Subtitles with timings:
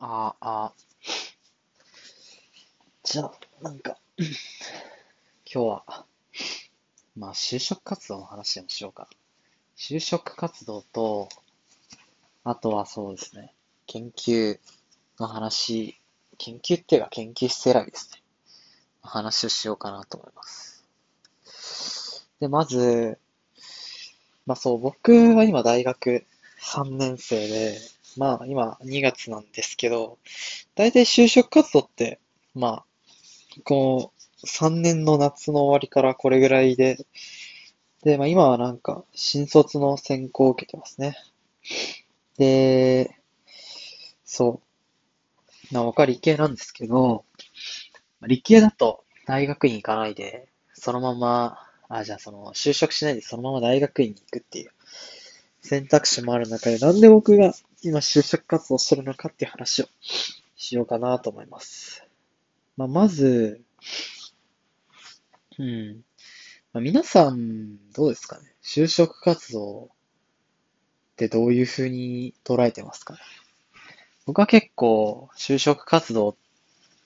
[0.00, 0.72] ああ、
[3.02, 3.32] じゃあ、
[3.62, 4.26] なんか、今
[5.46, 6.06] 日は、
[7.16, 9.08] まあ、就職活動の話でもしようか。
[9.76, 11.28] 就職活動と、
[12.44, 13.54] あとはそうですね、
[13.86, 14.58] 研究
[15.18, 16.00] の話、
[16.38, 18.22] 研究っていうか研究室選びですね。
[19.02, 20.84] 話をしようかなと思います。
[22.40, 23.18] で、まず、
[24.46, 26.26] まあそう、僕は今大学
[26.60, 27.78] 3年生で、
[28.16, 30.18] まあ今2月なんですけど、
[30.74, 32.20] 大体就職活動って、
[32.54, 32.84] まあ、
[33.64, 34.12] こ
[34.42, 36.98] う、3年の夏の終わりからこれぐらいで、
[38.02, 41.16] で、まあ今はなんか新卒の選考を受けてますね。
[42.36, 43.16] で、
[44.24, 44.60] そ
[45.70, 45.74] う。
[45.74, 47.24] まあ僕は理系なんですけど、
[48.26, 51.58] 理系だと大学院行かないで、そのまま、
[51.88, 54.70] あ、じゃあその就職しないでそのまま大学院に行くっていう
[55.60, 57.52] 選択肢もある中で、なんで僕が
[57.84, 59.86] 今就職活動してるのかっていう話を
[60.56, 62.04] しようかなと思います。
[62.76, 63.60] まあ、まず、
[65.58, 66.02] うん。
[66.72, 68.52] まあ、皆さん、どうですかね？
[68.64, 73.14] 就職活動ってどういうふうに捉えてますか？
[73.14, 73.20] ね
[74.26, 76.34] 僕は結構、就職活動っ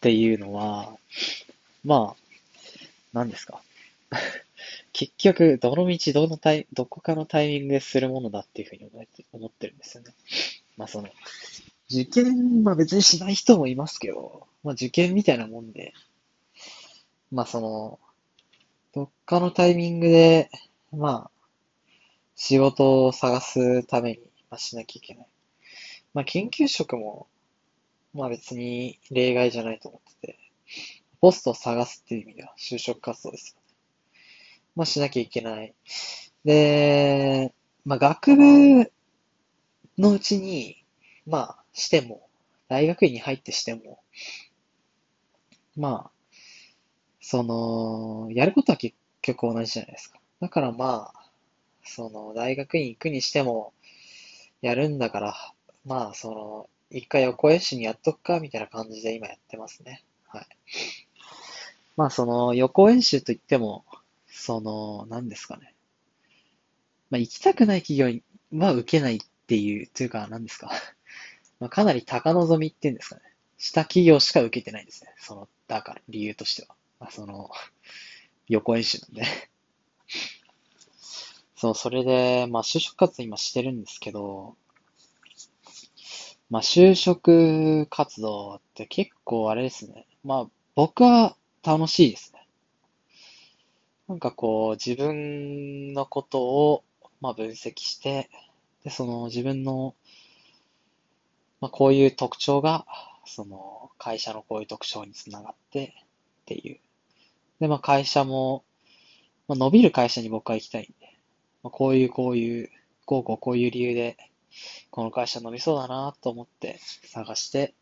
[0.00, 0.96] ていうのは、
[1.84, 2.22] まあ、
[3.12, 3.60] 何ですか？
[4.92, 10.12] 結局、どの道、どのタイ、どこかのタイミングでするものだっていうふうに思って思ってるんですよね。
[10.80, 11.10] まあその、
[11.90, 15.92] 受験、まあ別にしない人もいますけど、まあ受験みたいなもんで、
[17.30, 18.00] まあその、
[18.94, 20.50] どっかのタイミングで、
[20.90, 21.30] まあ、
[22.34, 25.26] 仕事を探すために、まあ、しなきゃいけない。
[26.14, 27.26] まあ研究職も、
[28.14, 30.38] まあ別に例外じゃないと思ってて、
[31.20, 33.76] ポストを探すっていう意味では就職活動ですよね。
[34.76, 35.74] まあしなきゃいけない。
[36.42, 37.52] で、
[37.84, 38.90] まあ学部
[40.00, 40.82] のうちに、
[41.26, 42.28] まあしても、
[42.68, 44.00] 大学院に入ってしても、
[45.76, 46.10] まあ、
[47.20, 50.18] その、やることは結局同じじゃないですか。
[50.40, 51.30] だからまあ、
[51.84, 53.72] その、大学院行くにしても、
[54.62, 55.54] やるんだから、
[55.84, 60.02] まあ、その、一回横演習にやっとくか、みたいな感じで今やってますね。
[60.26, 60.46] はい。
[61.96, 63.84] まあ、その、横演習といっても、
[64.28, 65.74] その、何ですかね。
[67.10, 70.70] まあ、行きたくない企業は受けないっていう、というか、何ですか。
[71.58, 73.22] まあ、かなり高望みっていうんですかね。
[73.58, 75.12] 下企業しか受けてないんですね。
[75.18, 76.76] その、だから、理由としては。
[77.00, 77.50] まあ、その、
[78.46, 79.24] 横演習なんで
[81.56, 84.56] そう、それで、まあ、就職活動今してるんですけど、
[86.48, 90.06] まあ、就職活動って結構あれですね。
[90.22, 92.46] まあ、僕は楽しいですね。
[94.06, 96.84] なんかこう、自分のことを、
[97.20, 98.30] まあ、分析して、
[98.84, 99.94] で、その自分の
[101.60, 102.86] まあ、こういう特徴が、
[103.26, 105.94] その、会社のこういう特徴につながって
[106.42, 106.80] っていう。
[107.60, 108.64] で、まあ、会社も、
[109.46, 111.18] まあ、伸びる会社に僕は行きたいんで、
[111.62, 112.70] まあ、こういう、こういう、
[113.04, 114.16] こうこうこういう理由で、
[114.90, 117.74] この会社伸びそうだなと思って探して、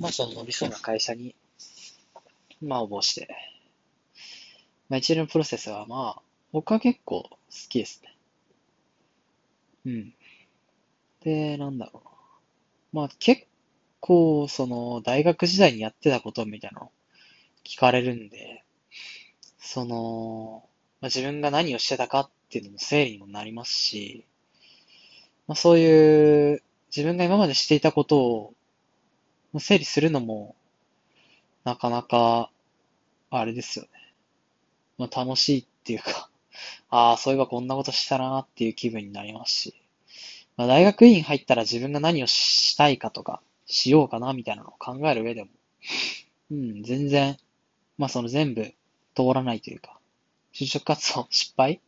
[0.00, 1.34] まあ、その伸びそうな会社に、
[2.62, 3.28] まあ、応募して、
[4.88, 8.13] まあ、一連のプロセスは、まあ、僕は結構好きですね。
[9.84, 10.14] うん。
[11.22, 12.96] で、なんだろう。
[12.96, 13.44] まあ結
[14.00, 16.92] 構、その、大学時代にやってたことみたいなの
[17.64, 18.64] 聞かれるんで、
[19.58, 20.68] その、
[21.00, 24.26] まあ、自分が何をしてたかっていうのも整理にもなりますし、
[25.46, 26.62] まあ、そういう
[26.94, 28.54] 自分が今までしていたことを
[29.58, 30.54] 整理するのも、
[31.64, 32.50] なかなか、
[33.30, 33.90] あれですよね。
[34.98, 36.30] まあ、楽しいっていうか
[36.90, 39.74] ああ、そういえばこんなことしたなっていう気分になりますし、
[40.56, 45.50] まあ、大学院入ったら自分が何をしたいかとか、しようかなみたいなのを考える上でも、
[46.50, 47.36] うん、全然、
[47.98, 48.72] まあその全部
[49.14, 49.98] 通らないというか、
[50.52, 51.80] 就職活動失敗？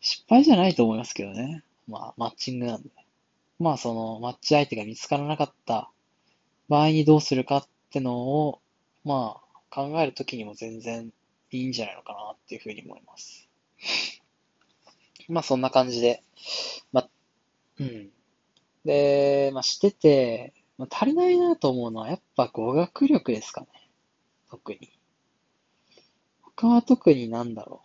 [0.00, 1.62] 失敗じゃないと思いますけどね。
[1.88, 2.90] まあマッチングなんで。
[3.58, 5.88] まあそのマッチ相手が見つからなかった
[6.68, 8.60] 場合にどうするかってのを、
[9.04, 11.10] まあ考えるときにも全然
[11.50, 13.48] いいんじゃないのかなっていうふうに思います。
[15.28, 16.22] まあそんな感じで、
[16.92, 17.10] まあ
[17.80, 18.10] うん。
[18.84, 23.66] で、まあ、してて、まあ、足りないなと思うのは、やっぱ語学力ですかね。
[24.50, 24.92] 特に。
[26.42, 27.82] 他は特になんだろ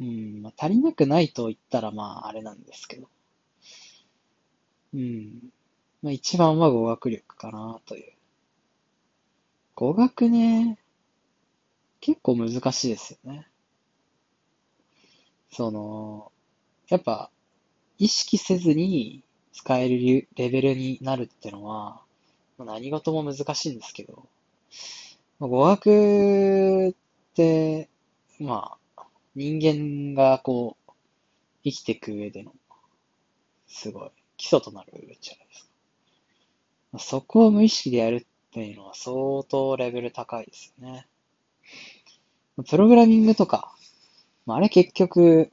[0.00, 0.04] う。
[0.04, 3.08] うん、まあ、足りなくないと言ったら、まあ、あれなんですけど。
[4.94, 5.50] うん。
[6.02, 8.12] まあ、一番は語学力かな、という。
[9.74, 10.78] 語学ね、
[12.00, 13.49] 結構難しいですよね。
[15.52, 16.32] その、
[16.88, 17.30] やっぱ、
[17.98, 22.00] 意識せずに使えるレベルになるってのは、
[22.58, 24.26] 何事も難しいんですけど、
[25.38, 26.94] 語学っ
[27.34, 27.88] て、
[28.38, 29.04] まあ、
[29.34, 30.92] 人間がこう、
[31.64, 32.52] 生きていく上での、
[33.66, 35.64] すごい、基礎となるじゃないです
[36.92, 36.98] か。
[36.98, 41.06] そこを無意識でやるっていうのは相当レベル高いですよね。
[42.68, 43.74] プログラミングとか、
[44.50, 45.52] まあ、あれ結局、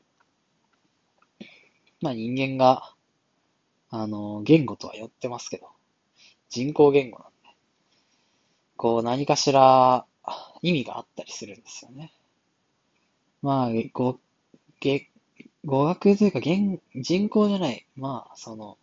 [2.01, 2.95] まあ人間が、
[3.91, 5.67] あの、言語とは寄ってますけど、
[6.49, 7.55] 人工言語なんで、
[8.75, 10.07] こう何かしら
[10.63, 12.11] 意味があったりするんですよね。
[13.43, 14.19] まあ、語、
[14.79, 15.11] げ
[15.63, 18.79] 語学というか言、人工じゃない、まあ、その、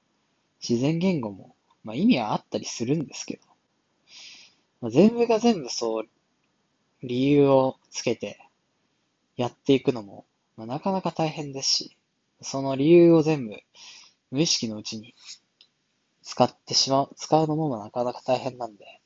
[0.60, 3.42] 自然言語も、まあ意味はあったりするんですけど、
[4.80, 6.08] まあ、全部が全部そう、
[7.02, 8.43] 理由をつけて
[9.36, 10.26] やっていくのも、
[10.56, 11.96] まあ、なかなか大変ですし、
[12.40, 13.56] その理由を全部
[14.30, 15.14] 無意識のうちに
[16.22, 19.00] 使ってしまう、使うのもなかなか大変なんで、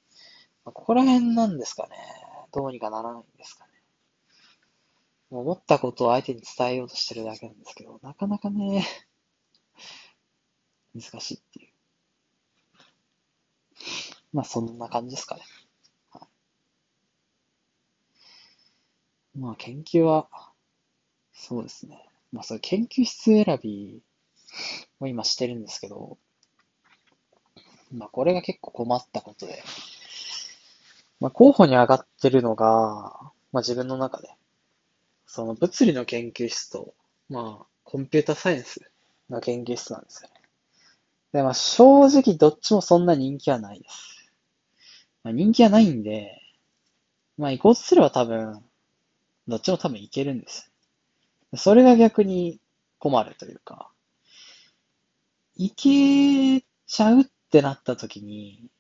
[0.65, 1.97] まあ、ここら辺なんですかね。
[2.53, 3.73] どうにかならないんですかね。
[5.31, 8.87] 思ったことを相手に伝えようとしてるだけなんですけど、なかなかね、
[10.95, 11.73] 難しいっていう。
[14.33, 15.43] まあそんな感じですかね。
[19.39, 20.29] まあ研究は、
[21.33, 22.05] そうですね。
[22.33, 24.03] まあそういう研究室選び
[25.01, 26.19] を今してるんですけど、
[27.93, 29.63] まあこれが結構困ったことで、
[31.21, 34.35] まあ候補に上がってるのが、まあ自分の中で、
[35.27, 36.95] その物理の研究室と、
[37.29, 38.91] まあコンピュータサイエンス
[39.31, 40.35] の研究室なんですよね。
[41.33, 44.33] で、まあ正直どっちもそんな人気はないです。
[45.23, 46.43] まあ人気はないんで、
[47.37, 48.68] まあ移行すれば多分、
[49.49, 50.71] どっちも多分いけるんです。
[51.57, 52.61] それが逆に
[52.99, 53.91] 困るというか、
[55.57, 58.71] いけちゃうってなった時に、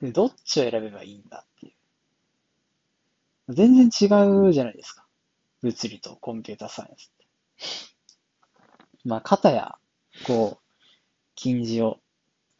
[0.00, 3.54] どっちを選べばいいんだっていう。
[3.54, 4.06] 全然違
[4.48, 5.04] うじゃないですか。
[5.62, 7.26] 物理とコンピュータサイエンスって。
[9.04, 9.76] まあ、片や、
[10.26, 10.64] こう、
[11.34, 11.98] 近似を、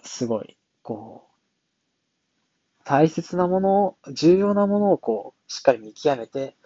[0.03, 6.57] すごい、こう、大切なものを、重要なものをこう、しっかり見極めて、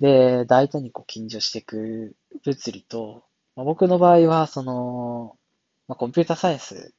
[0.00, 3.24] で、大胆にこう、近似をしていく物理と、
[3.56, 5.36] まあ、僕の場合は、その、
[5.88, 6.94] まあ、コンピュータサイエンス、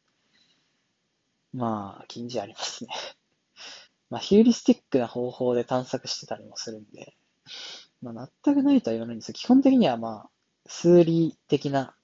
[1.53, 2.89] まあ、近似ありますね。
[4.09, 7.15] まあ、ヒューリスティックな方法で探索してたりもするんで、
[8.01, 10.29] まあ、全くないとは言わないんですけど、基本的にはまあ、
[10.67, 11.95] 数理的な、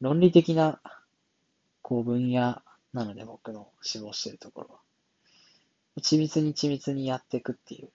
[0.00, 0.80] 論理的な、
[1.82, 2.60] こう、分野
[2.92, 4.80] なので、僕の志望してるところは。
[6.00, 7.90] 緻密に緻密にやっていくっていう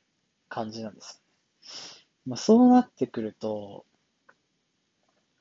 [0.50, 1.21] 感じなんです。
[2.26, 3.86] まあ、そうなってくると、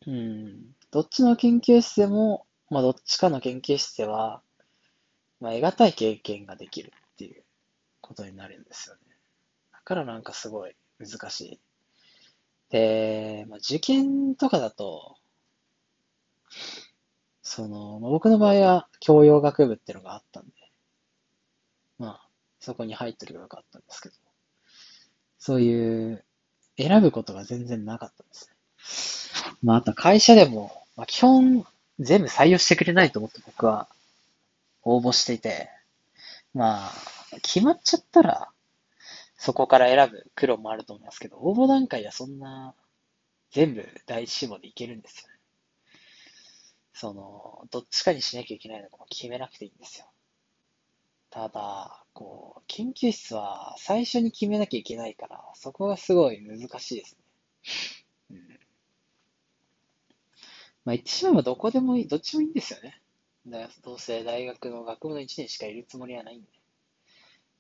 [0.06, 4.42] うん、どっちの研究室でも、まあ、どっちかの研究室では、
[5.40, 7.42] まあ、得難い経験ができるっていう
[8.00, 9.00] ことになるんですよね。
[9.72, 11.60] だからなんかすごい難しい。
[12.70, 15.16] で、まあ、受験とかだと、
[17.42, 20.52] その、まあ、僕の場合は教養学部っていうのがあったんで、
[21.98, 22.28] まあ、
[22.60, 24.14] そこに入ってるよかったんですけど、
[25.40, 26.24] そういう
[26.76, 29.56] 選ぶことが全然なかったんですね。
[29.62, 31.66] まあ、あと会社でも、まあ、基本
[31.98, 33.88] 全部採用してくれないと思って僕は
[34.82, 35.68] 応募していて、
[36.54, 36.92] まあ、
[37.42, 38.48] 決まっちゃったら、
[39.36, 42.74] そこから選ぶ苦労もあると思いますけど、応募段階ではそんな、
[43.50, 45.34] 全部第一志望でいけるんですよね。
[46.92, 50.09] その、どっちかにしなきゃいけないのかも決めなくていいんですよ。
[51.30, 57.24] ただ、こう、研究室は最初に決めなきゃいけないから、そこがすごい難しいですね。
[58.32, 58.60] うん。
[60.84, 63.00] まあ言ってしまえばどこでもいい、どっちもいいんですよね。
[63.46, 66.48] だどうせ大学の学部の1年しかいるつもりはないんで。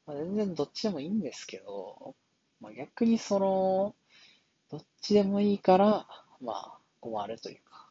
[0.06, 2.14] まあ、全然どっちでもいいんですけど、
[2.60, 3.94] まあ、逆にその、
[4.70, 6.06] どっちでもいいから、
[6.40, 7.88] まあ、困るというか、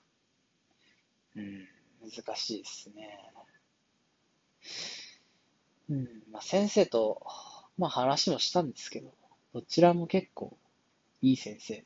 [1.36, 1.68] うん、
[2.02, 3.18] 難しいですね。
[5.90, 7.22] うん、まあ、先生と、
[7.78, 9.14] まあ、話もしたんですけど、
[9.54, 10.58] どちらも結構
[11.22, 11.86] いい先生で。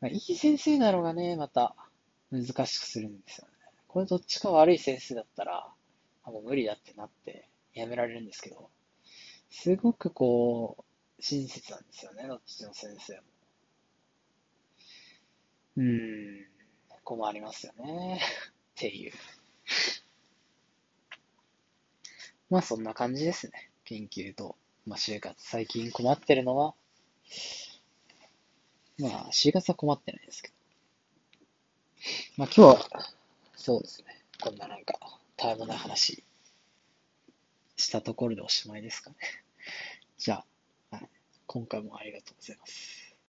[0.00, 1.74] まあ、いい先生なのがね、また
[2.30, 3.52] 難しくするんですよね。
[3.88, 5.68] これどっちか悪い先生だったら、
[6.24, 8.70] あもう無理だってなってやめられるんですけど、
[9.50, 10.78] すごくこ
[11.18, 13.22] う、親切なんですよね、どっちの先生も。
[15.76, 15.84] うー
[16.42, 16.46] ん、
[17.04, 18.20] 困りますよね。
[18.20, 19.12] っていう。
[22.50, 23.70] まあそんな感じですね。
[23.84, 25.34] 研究と、まあ就活。
[25.38, 26.74] 最近困ってるのは、
[28.98, 30.54] まあ就活は困ってないですけど。
[32.36, 32.88] まあ今日は、
[33.56, 34.22] そうですね。
[34.40, 34.94] こんななんか、
[35.36, 36.22] たわいもない話
[37.76, 39.16] したところでおしまいですかね。
[40.18, 40.44] じゃ
[40.90, 41.08] あ、はい、
[41.46, 43.05] 今回もありがとうございます。